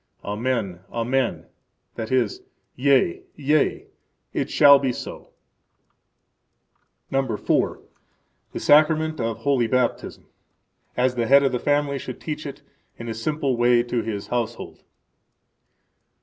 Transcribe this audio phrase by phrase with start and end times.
[0.23, 1.45] Amen, Amen;
[1.93, 2.41] that is,
[2.75, 3.85] Yea, yea,
[4.33, 5.29] it shall be so.
[7.11, 7.69] The
[8.57, 10.25] Sacrament of Holy Baptism
[10.97, 12.63] As the head of the family should teach it
[12.97, 14.81] in a simple way to his household.